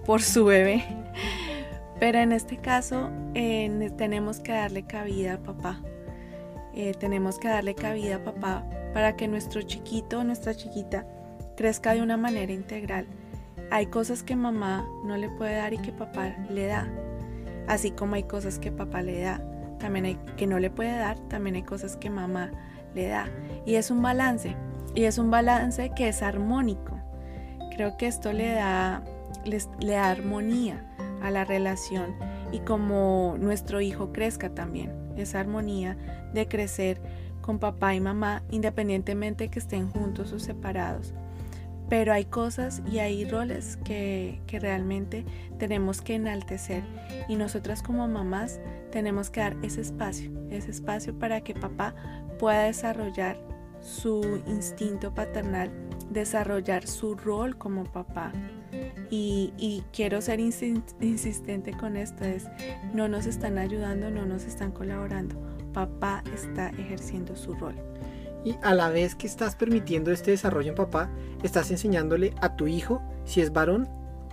por 0.05 0.21
su 0.23 0.45
bebé. 0.45 0.85
Pero 1.99 2.19
en 2.19 2.33
este 2.33 2.59
caso 2.59 3.11
eh, 3.35 3.91
tenemos 3.97 4.41
que 4.41 4.53
darle 4.53 4.83
cabida 4.83 5.33
al 5.33 5.39
papá, 5.39 5.81
eh, 6.75 6.95
tenemos 6.99 7.39
que 7.39 7.49
darle 7.49 7.75
cabida 7.75 8.17
a 8.17 8.25
papá 8.25 8.65
para 8.93 9.17
que 9.17 9.29
nuestro 9.29 9.63
chiquito 9.63 10.21
o 10.21 10.25
nuestra 10.25 10.55
chiquita 10.55 11.07
crezca 11.57 11.95
de 11.95 12.03
una 12.03 12.17
manera 12.17 12.53
integral. 12.53 13.07
Hay 13.71 13.87
cosas 13.87 14.23
que 14.23 14.37
mamá 14.37 14.87
no 15.05 15.17
le 15.17 15.29
puede 15.31 15.57
dar 15.57 15.73
y 15.73 15.79
que 15.79 15.93
papá 15.93 16.37
le 16.51 16.67
da. 16.67 16.89
Así 17.69 17.91
como 17.91 18.15
hay 18.15 18.25
cosas 18.25 18.59
que 18.59 18.73
papá 18.73 19.03
le 19.03 19.21
da, 19.23 19.41
también 19.79 20.05
hay 20.05 20.19
que 20.37 20.47
no 20.47 20.59
le 20.59 20.71
puede 20.71 20.97
dar, 20.97 21.19
también 21.29 21.57
hay 21.57 21.63
cosas 21.63 21.97
que 21.97 22.11
mamá 22.11 22.51
le 22.95 23.09
da. 23.09 23.29
Y 23.65 23.77
es 23.77 23.91
un 23.91 24.03
balance, 24.03 24.57
y 24.95 25.05
es 25.05 25.19
un 25.19 25.31
balance 25.31 25.91
que 25.97 26.09
es 26.09 26.23
armónico. 26.23 26.99
Creo 27.75 27.97
que 27.97 28.07
esto 28.07 28.33
le 28.33 28.53
da, 28.53 29.03
le 29.45 29.93
da 29.93 30.11
armonía 30.11 30.85
a 31.23 31.31
la 31.31 31.45
relación 31.45 32.15
y 32.53 32.61
como 32.61 33.37
nuestro 33.39 33.81
hijo 33.81 34.13
crezca 34.13 34.51
también, 34.51 34.93
esa 35.17 35.41
armonía 35.41 35.97
de 36.33 36.47
crecer 36.49 37.01
con 37.41 37.59
papá 37.59 37.95
y 37.95 38.01
mamá 38.01 38.43
independientemente 38.51 39.49
que 39.49 39.59
estén 39.59 39.91
juntos 39.91 40.33
o 40.33 40.39
separados. 40.39 41.13
Pero 41.89 42.13
hay 42.13 42.25
cosas 42.25 42.83
y 42.91 43.01
hay 43.01 43.25
roles 43.27 43.77
que, 43.85 44.41
que 44.47 44.59
realmente 44.59 45.27
tenemos 45.59 46.01
que 46.01 46.15
enaltecer 46.15 46.83
y 47.29 47.37
nosotras 47.37 47.83
como 47.83 48.09
mamás 48.09 48.61
tenemos 48.91 49.29
que 49.29 49.41
dar 49.41 49.57
ese 49.63 49.83
espacio, 49.83 50.31
ese 50.51 50.71
espacio 50.71 51.19
para 51.19 51.43
que 51.43 51.55
papá 51.55 51.95
pueda 52.39 52.63
desarrollar 52.63 53.37
su 53.83 54.43
instinto 54.47 55.13
paternal, 55.13 55.71
desarrollar 56.11 56.87
su 56.87 57.15
rol 57.15 57.59
como 57.59 57.85
papá. 57.85 58.33
Y, 59.11 59.83
quiero 59.93 60.23
ser 60.23 60.41
insistente 60.41 61.73
con 61.73 61.97
esto, 61.97 62.25
es 62.25 62.47
no 62.95 63.09
nos 63.09 63.27
están 63.27 63.59
ayudando, 63.59 64.11
no 64.11 64.25
nos 64.25 64.45
están 64.45 64.73
colaborando. 64.73 65.37
Papá 65.73 66.23
está 66.35 66.71
ejerciendo 66.71 67.37
su 67.37 67.55
rol. 67.55 67.75
Y 68.45 68.57
a 68.63 68.75
la 68.75 68.89
vez 68.89 69.15
que 69.15 69.27
estás 69.27 69.55
permitiendo 69.55 70.11
este 70.11 70.33
desarrollo 70.33 70.71
en 70.71 70.75
papá, 70.75 71.11
estás 71.43 71.71
enseñándole 71.71 72.35
a 72.41 72.57
tu 72.57 72.67
hijo, 72.67 73.03
si 73.25 73.41
es 73.41 73.53
varón, 73.53 73.89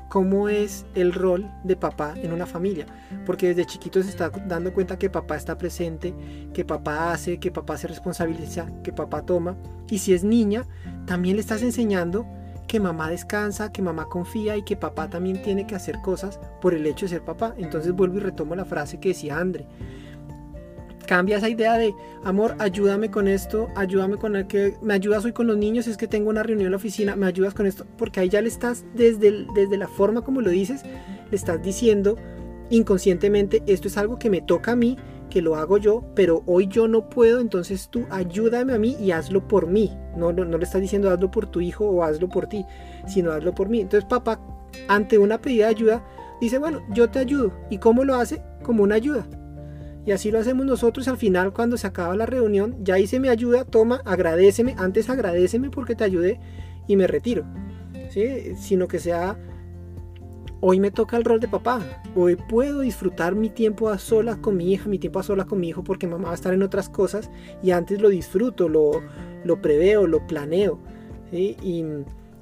cómo 0.10 0.50
es 0.50 0.86
el 0.96 1.14
rol 1.14 1.50
de 1.64 1.76
papá 1.76 2.16
en 2.18 2.34
una 2.34 2.46
familia. 2.46 2.88
Porque 3.26 3.50
desde 3.50 3.66
chiquito 3.66 4.02
se 4.02 4.10
está 4.10 4.30
dando 4.30 4.74
cuenta 4.74 4.98
que 4.98 5.10
papá 5.10 5.36
está 5.36 5.58
presente, 5.58 6.14
que 6.54 6.66
papá 6.66 7.12
hace, 7.12 7.40
que 7.40 7.52
papá 7.52 7.78
se 7.78 7.88
responsabiliza, 7.88 8.68
que 8.84 8.92
papá 8.92 9.22
toma. 9.22 9.56
Y 9.90 10.00
si 10.00 10.14
es 10.14 10.24
niña, 10.24 10.66
también 11.06 11.36
le 11.36 11.42
estás 11.42 11.62
enseñando 11.62 12.26
que 12.70 12.80
mamá 12.80 13.10
descansa, 13.10 13.72
que 13.74 13.82
mamá 13.82 14.06
confía 14.06 14.56
y 14.56 14.62
que 14.62 14.78
papá 14.78 15.10
también 15.10 15.42
tiene 15.42 15.66
que 15.66 15.74
hacer 15.74 16.02
cosas 16.02 16.40
por 16.62 16.76
el 16.76 16.86
hecho 16.86 17.06
de 17.06 17.10
ser 17.10 17.24
papá. 17.24 17.56
Entonces 17.58 17.94
vuelvo 17.94 18.18
y 18.18 18.20
retomo 18.20 18.56
la 18.56 18.64
frase 18.64 19.00
que 19.00 19.10
decía 19.10 19.40
Andre 19.40 19.66
cambia 21.08 21.38
esa 21.38 21.50
idea 21.50 21.76
de, 21.76 21.96
amor, 22.24 22.56
ayúdame 22.60 23.10
con 23.10 23.28
esto, 23.28 23.70
ayúdame 23.76 24.18
con 24.18 24.36
el 24.36 24.46
que, 24.46 24.76
me 24.84 24.94
ayudas 24.94 25.26
hoy 25.26 25.32
con 25.32 25.48
los 25.48 25.58
niños, 25.58 25.88
es 25.88 25.98
que 25.98 26.08
tengo 26.08 26.30
una 26.30 26.44
reunión 26.44 26.68
en 26.68 26.72
la 26.72 26.78
oficina, 26.78 27.16
me 27.16 27.26
ayudas 27.26 27.56
con 27.56 27.66
esto, 27.66 27.88
porque 27.98 28.20
ahí 28.20 28.30
ya 28.30 28.44
le 28.44 28.48
estás, 28.48 28.86
desde, 28.94 29.48
desde 29.56 29.78
la 29.78 29.88
forma 29.88 30.22
como 30.22 30.42
lo 30.42 30.52
dices, 30.52 30.84
le 31.32 31.36
estás 31.36 31.64
diciendo 31.64 32.16
inconscientemente, 32.70 33.64
esto 33.66 33.88
es 33.88 33.98
algo 33.98 34.20
que 34.20 34.30
me 34.30 34.42
toca 34.42 34.74
a 34.74 34.76
mí, 34.76 34.98
que 35.30 35.42
lo 35.42 35.56
hago 35.56 35.78
yo, 35.78 36.04
pero 36.16 36.44
hoy 36.46 36.68
yo 36.68 36.88
no 36.88 37.10
puedo, 37.10 37.40
entonces 37.40 37.90
tú 37.90 38.06
ayúdame 38.10 38.74
a 38.74 38.80
mí 38.80 38.96
y 39.00 39.12
hazlo 39.12 39.48
por 39.48 39.68
mí. 39.68 39.92
No, 40.16 40.34
no, 40.34 40.46
no 40.46 40.58
le 40.58 40.64
estás 40.64 40.82
diciendo 40.82 41.10
hazlo 41.10 41.32
por 41.32 41.48
tu 41.48 41.62
hijo 41.62 41.86
o 41.86 42.04
hazlo 42.04 42.28
por 42.28 42.48
ti, 42.48 42.66
sino 43.08 43.32
hazlo 43.32 43.54
por 43.54 43.70
mí. 43.70 43.82
Entonces 43.82 44.08
papá, 44.10 44.40
ante 44.88 45.18
una 45.18 45.40
pedida 45.40 45.66
de 45.66 45.72
ayuda, 45.72 46.04
dice, 46.42 46.58
bueno, 46.58 46.82
yo 46.94 47.10
te 47.10 47.20
ayudo. 47.20 47.54
¿Y 47.70 47.78
cómo 47.78 48.04
lo 48.04 48.16
hace? 48.16 48.42
Como 48.64 48.84
una 48.84 48.96
ayuda. 48.96 49.26
Y 50.06 50.12
así 50.12 50.32
lo 50.32 50.40
hacemos 50.40 50.66
nosotros 50.66 51.08
al 51.08 51.18
final 51.18 51.54
cuando 51.54 51.78
se 51.78 51.88
acaba 51.88 52.16
la 52.16 52.26
reunión, 52.26 52.78
ya 52.84 52.98
hice 52.98 53.20
mi 53.20 53.28
ayuda, 53.28 53.66
toma, 53.66 54.02
agradeceme, 54.06 54.76
antes 54.78 55.10
agradeceme 55.10 55.70
porque 55.70 55.96
te 55.96 56.04
ayudé 56.04 56.40
y 56.88 56.96
me 56.96 57.08
retiro. 57.08 57.46
¿sí? 58.10 58.56
Sino 58.56 58.88
que 58.88 59.00
sea, 59.00 59.38
hoy 60.62 60.80
me 60.80 60.92
toca 60.92 61.18
el 61.18 61.24
rol 61.24 61.40
de 61.40 61.48
papá, 61.48 61.82
hoy 62.16 62.36
puedo 62.36 62.82
disfrutar 62.82 63.36
mi 63.36 63.50
tiempo 63.50 63.90
a 63.90 63.98
solas 63.98 64.38
con 64.38 64.58
mi 64.58 64.74
hija, 64.74 64.90
mi 64.90 65.00
tiempo 65.00 65.20
a 65.20 65.24
solas 65.24 65.46
con 65.46 65.60
mi 65.60 65.70
hijo 65.70 65.84
porque 65.84 66.08
mamá 66.08 66.26
va 66.26 66.32
a 66.32 66.36
estar 66.36 66.54
en 66.54 66.64
otras 66.64 66.90
cosas 66.90 67.30
y 67.64 67.72
antes 67.72 68.02
lo 68.02 68.10
disfruto, 68.10 68.68
lo, 68.68 69.02
lo 69.44 69.62
preveo, 69.62 70.08
lo 70.08 70.26
planeo. 70.28 70.80
Y 71.32 71.84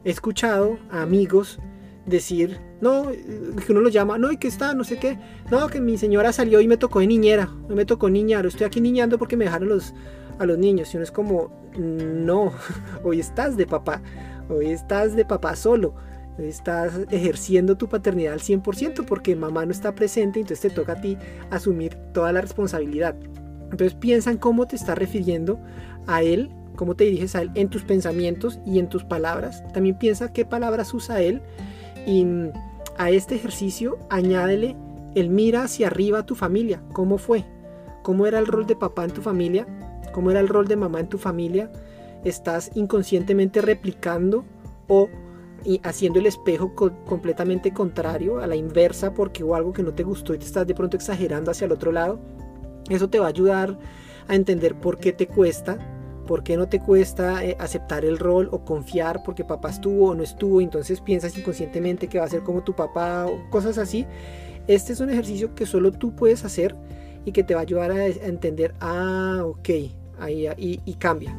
he 0.05 0.09
escuchado 0.09 0.77
amigos 0.89 1.59
decir, 2.07 2.57
no, 2.79 3.09
que 3.11 3.71
uno 3.71 3.81
lo 3.81 3.89
llama, 3.89 4.17
no, 4.17 4.31
y 4.31 4.37
que 4.37 4.47
está, 4.47 4.73
no 4.73 4.83
sé 4.83 4.97
qué, 4.97 5.19
no, 5.51 5.67
que 5.67 5.81
mi 5.81 5.97
señora 5.97 6.31
salió 6.31 6.61
y 6.61 6.67
me 6.67 6.77
tocó 6.77 6.99
de 6.99 7.07
niñera, 7.07 7.49
me 7.67 7.85
tocó 7.85 8.09
niñar, 8.09 8.45
estoy 8.45 8.65
aquí 8.65 8.79
niñando 8.79 9.17
porque 9.17 9.35
me 9.35 9.45
dejaron 9.45 9.69
los, 9.69 9.93
a 10.39 10.45
los 10.45 10.57
niños, 10.57 10.93
y 10.93 10.97
uno 10.97 11.03
es 11.03 11.11
como, 11.11 11.51
no, 11.77 12.53
hoy 13.03 13.19
estás 13.19 13.57
de 13.57 13.67
papá, 13.67 14.01
hoy 14.49 14.67
estás 14.67 15.15
de 15.17 15.25
papá 15.25 15.55
solo, 15.57 15.93
hoy 15.93 16.06
estás 16.37 16.93
ejerciendo 17.09 17.77
tu 17.77 17.89
paternidad 17.89 18.33
al 18.33 18.39
100% 18.39 19.05
porque 19.05 19.35
mamá 19.35 19.65
no 19.65 19.71
está 19.71 19.95
presente, 19.95 20.39
entonces 20.39 20.61
te 20.61 20.69
toca 20.69 20.93
a 20.93 21.01
ti 21.01 21.17
asumir 21.49 21.95
toda 22.13 22.31
la 22.31 22.41
responsabilidad. 22.41 23.15
Entonces 23.71 23.93
piensa 23.95 24.31
en 24.31 24.37
cómo 24.37 24.67
te 24.67 24.75
está 24.75 24.95
refiriendo 24.95 25.59
a 26.05 26.21
él, 26.21 26.51
cómo 26.75 26.95
te 26.95 27.05
diriges 27.05 27.35
a 27.35 27.41
él 27.41 27.51
en 27.55 27.69
tus 27.69 27.83
pensamientos 27.83 28.59
y 28.65 28.79
en 28.79 28.87
tus 28.87 29.03
palabras. 29.03 29.63
También 29.73 29.97
piensa 29.97 30.31
qué 30.31 30.45
palabras 30.45 30.93
usa 30.93 31.21
él 31.21 31.41
y 32.05 32.25
a 32.97 33.09
este 33.09 33.35
ejercicio 33.35 33.97
añádele 34.09 34.75
el 35.15 35.29
mira 35.29 35.63
hacia 35.63 35.87
arriba 35.87 36.19
a 36.19 36.25
tu 36.25 36.35
familia. 36.35 36.81
¿Cómo 36.93 37.17
fue? 37.17 37.45
¿Cómo 38.03 38.25
era 38.25 38.39
el 38.39 38.47
rol 38.47 38.67
de 38.67 38.75
papá 38.75 39.03
en 39.03 39.11
tu 39.11 39.21
familia? 39.21 39.67
¿Cómo 40.13 40.31
era 40.31 40.39
el 40.39 40.47
rol 40.47 40.67
de 40.67 40.75
mamá 40.75 40.99
en 40.99 41.09
tu 41.09 41.17
familia? 41.17 41.71
¿Estás 42.23 42.71
inconscientemente 42.75 43.61
replicando 43.61 44.45
o 44.87 45.09
haciendo 45.83 46.19
el 46.19 46.25
espejo 46.25 46.73
completamente 46.75 47.73
contrario 47.73 48.39
a 48.39 48.47
la 48.47 48.55
inversa 48.55 49.13
porque 49.13 49.43
hubo 49.43 49.55
algo 49.55 49.73
que 49.73 49.83
no 49.83 49.93
te 49.93 50.03
gustó 50.03 50.33
y 50.33 50.37
te 50.37 50.45
estás 50.45 50.65
de 50.65 50.75
pronto 50.75 50.97
exagerando 50.97 51.51
hacia 51.51 51.65
el 51.65 51.71
otro 51.71 51.91
lado? 51.91 52.19
Eso 52.89 53.09
te 53.09 53.19
va 53.19 53.25
a 53.25 53.29
ayudar 53.29 53.77
a 54.27 54.35
entender 54.35 54.79
por 54.79 54.97
qué 54.99 55.13
te 55.13 55.27
cuesta 55.27 55.77
¿Por 56.27 56.43
qué 56.43 56.57
no 56.57 56.67
te 56.67 56.79
cuesta 56.79 57.43
eh, 57.43 57.55
aceptar 57.57 58.03
el 58.03 58.19
rol 58.19 58.49
o 58.51 58.65
confiar 58.65 59.23
porque 59.23 59.45
papá 59.45 59.69
estuvo 59.69 60.09
o 60.09 60.13
no 60.13 60.23
estuvo? 60.23 60.59
Entonces 60.59 60.99
piensas 60.99 61.35
inconscientemente 61.37 62.07
que 62.07 62.19
va 62.19 62.25
a 62.25 62.29
ser 62.29 62.43
como 62.43 62.63
tu 62.63 62.75
papá 62.75 63.25
o 63.25 63.49
cosas 63.49 63.77
así. 63.77 64.05
Este 64.67 64.91
es 64.91 64.99
un 64.99 65.09
ejercicio 65.09 65.55
que 65.55 65.65
solo 65.65 65.93
tú 65.93 66.13
puedes 66.13 66.43
hacer 66.43 66.75
y 67.23 67.31
que 67.31 67.43
te 67.43 67.53
va 67.55 67.61
a 67.61 67.63
ayudar 67.63 67.91
a, 67.91 68.05
entender, 68.05 68.75
ah, 68.81 69.41
ok, 69.45 69.69
ahí, 70.19 70.47
y, 70.57 70.81
y 70.85 70.93
cambia. 70.95 71.35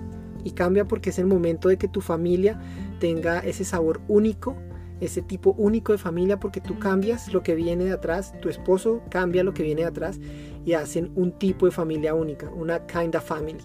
Y 0.49 0.53
cambia 0.53 0.87
porque 0.87 1.11
es 1.11 1.19
el 1.19 1.27
momento 1.27 1.69
de 1.69 1.77
que 1.77 1.89
tu 1.89 2.01
familia 2.01 2.59
tenga 3.01 3.41
ese 3.41 3.67
sabor 3.67 4.01
único, 4.09 4.57
ese 5.01 5.21
tipo 5.21 5.55
único 5.59 5.93
de 5.93 5.99
familia, 5.99 6.41
porque 6.41 6.63
tú 6.63 6.79
cambias 6.79 7.31
lo 7.35 7.43
que 7.43 7.55
viene 7.55 7.85
de 7.85 7.93
atrás, 7.93 8.33
tu 8.41 8.49
esposo 8.49 9.03
cambia 9.11 9.45
lo 9.45 9.53
que 9.53 9.63
viene 9.63 9.83
de 9.83 9.89
atrás 9.89 10.19
y 10.65 10.73
hacen 10.73 11.13
un 11.17 11.33
tipo 11.33 11.67
de 11.67 11.73
familia 11.73 12.15
única, 12.15 12.49
una 12.49 12.87
kind 12.87 13.15
of 13.15 13.25
family 13.25 13.59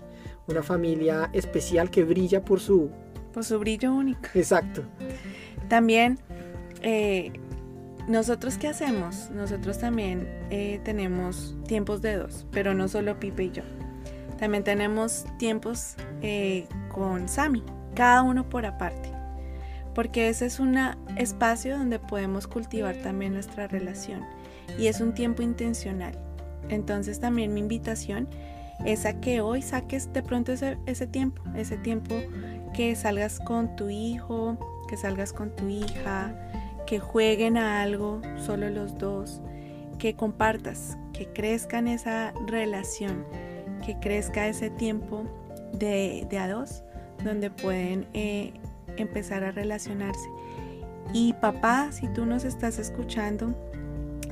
una 0.47 0.63
familia 0.63 1.29
especial 1.33 1.89
que 1.89 2.03
brilla 2.03 2.43
por 2.43 2.59
su... 2.59 2.89
Por 3.33 3.43
su 3.43 3.59
brillo 3.59 3.93
único. 3.93 4.21
Exacto. 4.33 4.83
También, 5.69 6.19
eh, 6.81 7.31
nosotros 8.07 8.57
qué 8.57 8.67
hacemos? 8.67 9.29
Nosotros 9.31 9.79
también 9.79 10.27
eh, 10.51 10.79
tenemos 10.83 11.55
tiempos 11.67 12.01
de 12.01 12.17
dos, 12.17 12.45
pero 12.51 12.73
no 12.73 12.87
solo 12.87 13.19
Pipe 13.19 13.45
y 13.45 13.51
yo. 13.51 13.63
También 14.37 14.63
tenemos 14.63 15.25
tiempos 15.37 15.95
eh, 16.21 16.67
con 16.89 17.27
Sami, 17.29 17.63
cada 17.95 18.21
uno 18.23 18.49
por 18.49 18.65
aparte. 18.65 19.11
Porque 19.95 20.29
ese 20.29 20.47
es 20.47 20.59
un 20.59 20.77
espacio 21.17 21.77
donde 21.77 21.99
podemos 21.99 22.47
cultivar 22.47 22.95
también 22.97 23.33
nuestra 23.33 23.67
relación. 23.67 24.25
Y 24.77 24.87
es 24.87 25.01
un 25.01 25.13
tiempo 25.13 25.41
intencional. 25.43 26.17
Entonces 26.69 27.19
también 27.19 27.53
mi 27.53 27.59
invitación 27.59 28.27
es 28.85 29.05
a 29.05 29.19
que 29.19 29.41
hoy 29.41 29.61
saques 29.61 30.11
de 30.13 30.23
pronto 30.23 30.51
ese, 30.51 30.77
ese 30.85 31.07
tiempo, 31.07 31.41
ese 31.55 31.77
tiempo 31.77 32.15
que 32.73 32.95
salgas 32.95 33.39
con 33.39 33.75
tu 33.75 33.89
hijo, 33.89 34.57
que 34.87 34.97
salgas 34.97 35.31
con 35.31 35.55
tu 35.55 35.69
hija, 35.69 36.33
que 36.85 36.99
jueguen 36.99 37.57
a 37.57 37.81
algo, 37.81 38.21
solo 38.37 38.69
los 38.69 38.97
dos, 38.97 39.41
que 39.99 40.15
compartas, 40.15 40.97
que 41.13 41.27
crezcan 41.27 41.87
esa 41.87 42.33
relación, 42.47 43.25
que 43.85 43.99
crezca 43.99 44.47
ese 44.47 44.69
tiempo 44.69 45.23
de, 45.73 46.27
a 46.39 46.47
dos, 46.47 46.83
donde 47.23 47.49
pueden 47.49 48.07
eh, 48.13 48.53
empezar 48.97 49.43
a 49.43 49.51
relacionarse. 49.51 50.29
Y 51.13 51.33
papá, 51.33 51.91
si 51.91 52.07
tú 52.09 52.25
nos 52.25 52.43
estás 52.43 52.79
escuchando, 52.79 53.53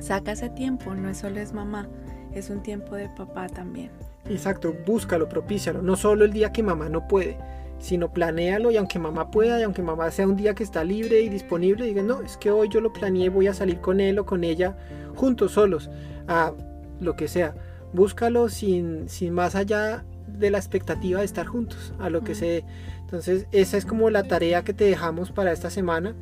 saca 0.00 0.32
ese 0.32 0.48
tiempo, 0.48 0.94
no 0.94 1.08
es 1.08 1.18
solo 1.18 1.40
es 1.40 1.52
mamá, 1.52 1.88
es 2.34 2.50
un 2.50 2.62
tiempo 2.62 2.96
de 2.96 3.08
papá 3.10 3.46
también. 3.48 3.90
Exacto, 4.28 4.74
búscalo, 4.86 5.28
propícialo. 5.28 5.82
No 5.82 5.96
solo 5.96 6.24
el 6.24 6.32
día 6.32 6.52
que 6.52 6.62
mamá 6.62 6.88
no 6.88 7.06
puede, 7.06 7.36
sino 7.78 8.12
planéalo 8.12 8.70
y 8.70 8.76
aunque 8.76 8.98
mamá 8.98 9.30
pueda 9.30 9.58
y 9.58 9.64
aunque 9.64 9.82
mamá 9.82 10.10
sea 10.10 10.26
un 10.26 10.36
día 10.36 10.54
que 10.54 10.62
está 10.62 10.84
libre 10.84 11.20
y 11.20 11.28
disponible, 11.28 11.84
diga, 11.84 12.02
no, 12.02 12.22
es 12.22 12.36
que 12.36 12.50
hoy 12.50 12.68
yo 12.68 12.80
lo 12.80 12.92
planeé, 12.92 13.28
voy 13.28 13.48
a 13.48 13.54
salir 13.54 13.80
con 13.80 14.00
él 14.00 14.18
o 14.18 14.26
con 14.26 14.44
ella 14.44 14.76
juntos, 15.16 15.52
solos, 15.52 15.90
a 16.28 16.52
lo 17.00 17.16
que 17.16 17.28
sea. 17.28 17.54
Búscalo 17.92 18.48
sin, 18.48 19.08
sin 19.08 19.32
más 19.32 19.54
allá 19.54 20.04
de 20.26 20.50
la 20.50 20.58
expectativa 20.58 21.20
de 21.20 21.26
estar 21.26 21.46
juntos, 21.46 21.92
a 21.98 22.10
lo 22.10 22.22
que 22.22 22.34
sea. 22.34 22.62
Entonces, 23.00 23.46
esa 23.52 23.76
es 23.76 23.84
como 23.84 24.10
la 24.10 24.24
tarea 24.24 24.64
que 24.64 24.72
te 24.72 24.84
dejamos 24.84 25.30
para 25.30 25.52
esta 25.52 25.70
semana. 25.70 26.14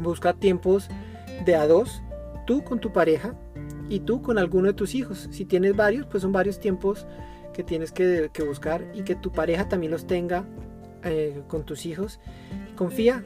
Busca 0.00 0.32
tiempos 0.32 0.88
de 1.44 1.56
a 1.56 1.66
dos, 1.66 2.02
tú 2.46 2.62
con 2.62 2.80
tu 2.80 2.92
pareja, 2.92 3.34
y 3.90 4.00
tú 4.00 4.22
con 4.22 4.38
alguno 4.38 4.68
de 4.68 4.72
tus 4.72 4.94
hijos. 4.94 5.28
Si 5.32 5.44
tienes 5.44 5.76
varios, 5.76 6.06
pues 6.06 6.22
son 6.22 6.32
varios 6.32 6.60
tiempos 6.60 7.06
que 7.52 7.64
tienes 7.64 7.92
que, 7.92 8.30
buscar 8.46 8.86
y 8.94 9.02
que 9.02 9.16
tu 9.16 9.32
pareja 9.32 9.68
también 9.68 9.90
los 9.90 10.06
tenga 10.06 10.44
eh, 11.02 11.42
con 11.48 11.64
tus 11.64 11.84
hijos. 11.84 12.20
Confía, 12.76 13.24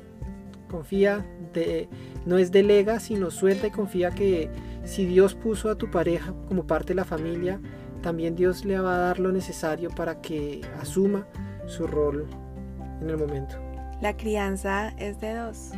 confía, 0.68 1.24
de, 1.52 1.88
no 2.24 2.38
es 2.38 2.50
delega, 2.50 2.98
sino 2.98 3.30
suelta 3.30 3.66
y 3.66 3.70
confía 3.70 4.10
que 4.10 4.48
si 4.84 5.06
Dios 5.06 5.34
puso 5.34 5.70
a 5.70 5.76
tu 5.76 5.90
pareja 5.90 6.34
como 6.48 6.66
parte 6.66 6.88
de 6.88 6.96
la 6.96 7.04
familia, 7.04 7.60
también 8.02 8.36
Dios 8.36 8.64
le 8.64 8.78
va 8.78 8.94
a 8.94 8.98
dar 8.98 9.18
lo 9.18 9.32
necesario 9.32 9.90
para 9.90 10.20
que 10.20 10.60
asuma 10.80 11.26
su 11.66 11.86
rol 11.86 12.26
en 13.00 13.08
el 13.08 13.16
momento. 13.16 13.56
La 14.02 14.16
crianza 14.16 14.90
es 14.98 15.20
de 15.20 15.34
dos 15.34 15.70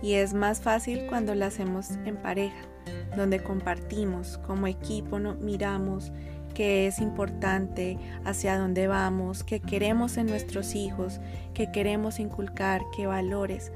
y 0.00 0.14
es 0.14 0.34
más 0.34 0.60
fácil 0.60 1.06
cuando 1.08 1.34
la 1.34 1.46
hacemos 1.46 1.90
en 2.04 2.16
pareja, 2.16 2.60
donde 3.16 3.42
compartimos 3.42 4.38
como 4.46 4.68
equipo, 4.68 5.18
no, 5.18 5.34
miramos 5.34 6.12
qué 6.54 6.86
es 6.86 7.00
importante, 7.00 7.98
hacia 8.24 8.58
dónde 8.58 8.86
vamos, 8.86 9.42
qué 9.42 9.60
queremos 9.60 10.16
en 10.16 10.26
nuestros 10.26 10.74
hijos, 10.74 11.20
qué 11.54 11.70
queremos 11.72 12.20
inculcar, 12.20 12.82
qué 12.96 13.06
valores. 13.06 13.72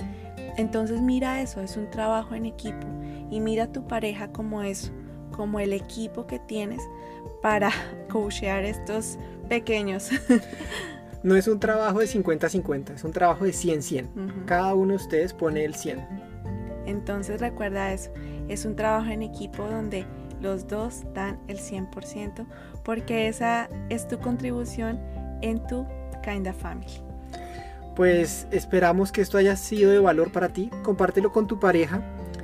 Entonces 0.57 1.01
mira 1.01 1.43
eso, 1.43 1.61
es 1.61 1.77
un 1.77 1.91
trabajo 1.91 2.35
en 2.35 2.47
equipo 2.47 2.87
y 3.33 3.41
mira 3.41 3.65
a 3.65 3.73
tu 3.73 3.89
pareja 3.89 4.31
como 4.31 4.63
eso, 4.63 4.93
como 5.31 5.59
el 5.59 5.73
equipo 5.73 6.27
que 6.27 6.39
tienes 6.39 6.83
para 7.41 7.71
coachear 8.11 8.65
estos 8.65 9.19
pequeños. 9.49 10.11
no 11.23 11.35
es 11.35 11.49
un 11.49 11.59
trabajo 11.59 12.01
de 12.01 12.07
50-50, 12.07 12.91
es 12.95 13.05
un 13.05 13.13
trabajo 13.13 13.47
de 13.47 13.53
100-100. 13.53 14.45
Cada 14.45 14.75
uno 14.75 14.91
de 14.91 14.97
ustedes 14.97 15.33
pone 15.33 15.65
el 15.65 15.75
100. 15.75 16.07
Entonces 16.85 17.41
recuerda 17.41 17.93
eso, 17.95 18.11
es 18.49 18.67
un 18.67 18.77
trabajo 18.77 19.11
en 19.11 19.23
equipo 19.23 19.67
donde 19.67 20.05
los 20.43 20.69
dos 20.69 21.03
dan 21.15 21.41
el 21.49 21.59
100% 21.59 22.45
porque 22.85 23.29
esa 23.29 23.71
es 23.89 24.07
tu 24.09 24.19
contribución 24.19 25.01
en 25.41 25.67
tu 25.69 25.87
Kinda 26.23 26.53
Family. 26.53 27.01
Pues 27.95 28.47
esperamos 28.51 29.13
que 29.13 29.21
esto 29.21 29.39
haya 29.39 29.55
sido 29.57 29.91
de 29.91 29.99
valor 29.99 30.33
para 30.33 30.49
ti. 30.49 30.71
Compártelo 30.83 31.31
con 31.31 31.47
tu 31.47 31.61
pareja, 31.61 32.03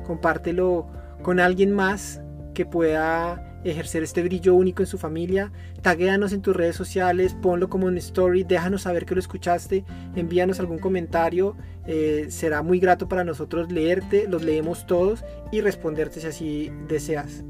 compártelo 0.08 0.88
con 1.22 1.38
alguien 1.38 1.70
más 1.72 2.20
que 2.54 2.66
pueda 2.66 3.44
ejercer 3.62 4.02
este 4.02 4.22
brillo 4.22 4.54
único 4.54 4.82
en 4.82 4.86
su 4.86 4.98
familia. 4.98 5.52
Taguéanos 5.82 6.32
en 6.32 6.42
tus 6.42 6.56
redes 6.56 6.76
sociales, 6.76 7.36
ponlo 7.40 7.68
como 7.68 7.86
un 7.86 7.98
story, 7.98 8.42
déjanos 8.42 8.82
saber 8.82 9.04
que 9.04 9.14
lo 9.14 9.20
escuchaste, 9.20 9.84
envíanos 10.16 10.58
algún 10.58 10.78
comentario. 10.78 11.56
Eh, 11.86 12.26
será 12.30 12.62
muy 12.62 12.80
grato 12.80 13.08
para 13.08 13.22
nosotros 13.22 13.70
leerte, 13.70 14.26
los 14.28 14.42
leemos 14.42 14.86
todos 14.86 15.24
y 15.52 15.60
responderte 15.60 16.20
si 16.20 16.26
así 16.26 16.72
deseas. 16.88 17.44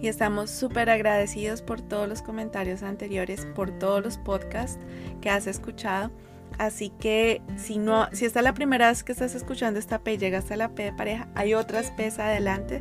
Y 0.00 0.08
estamos 0.08 0.50
súper 0.50 0.90
agradecidos 0.90 1.62
por 1.62 1.80
todos 1.80 2.08
los 2.08 2.20
comentarios 2.20 2.82
anteriores, 2.82 3.46
por 3.54 3.70
todos 3.78 4.02
los 4.02 4.18
podcasts 4.18 4.78
que 5.22 5.30
has 5.30 5.46
escuchado. 5.46 6.10
Así 6.58 6.90
que 6.90 7.42
si 7.56 7.78
no, 7.78 8.08
si 8.12 8.24
esta 8.24 8.40
es 8.40 8.44
la 8.44 8.54
primera 8.54 8.88
vez 8.88 9.04
que 9.04 9.12
estás 9.12 9.34
escuchando 9.34 9.78
esta 9.78 9.98
P, 9.98 10.18
llegas 10.18 10.50
a 10.50 10.56
la 10.56 10.68
P 10.70 10.84
de 10.84 10.92
pareja, 10.92 11.28
hay 11.34 11.54
otras 11.54 11.90
P's 11.92 12.18
adelante 12.18 12.80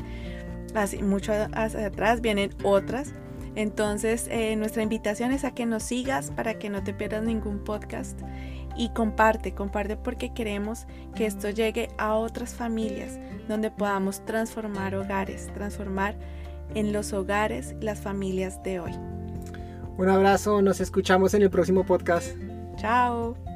así 0.75 1.01
mucho 1.01 1.33
hacia 1.53 1.87
atrás 1.87 2.21
vienen 2.21 2.51
otras. 2.63 3.13
Entonces, 3.55 4.27
eh, 4.31 4.55
nuestra 4.55 4.81
invitación 4.81 5.31
es 5.31 5.43
a 5.43 5.51
que 5.51 5.65
nos 5.65 5.83
sigas 5.83 6.31
para 6.31 6.55
que 6.55 6.69
no 6.69 6.83
te 6.83 6.93
pierdas 6.93 7.23
ningún 7.23 7.59
podcast 7.59 8.19
y 8.75 8.89
comparte, 8.89 9.53
comparte 9.53 9.95
porque 9.95 10.33
queremos 10.33 10.87
que 11.15 11.27
esto 11.27 11.51
llegue 11.51 11.89
a 11.99 12.15
otras 12.15 12.55
familias 12.55 13.19
donde 13.47 13.69
podamos 13.69 14.25
transformar 14.25 14.95
hogares, 14.95 15.49
transformar 15.53 16.15
en 16.73 16.91
los 16.91 17.13
hogares 17.13 17.75
las 17.79 17.99
familias 17.99 18.63
de 18.63 18.79
hoy. 18.79 18.93
Un 19.97 20.09
abrazo, 20.09 20.63
nos 20.63 20.81
escuchamos 20.81 21.35
en 21.35 21.43
el 21.43 21.51
próximo 21.51 21.85
podcast. 21.85 22.35
Chao. 22.77 23.52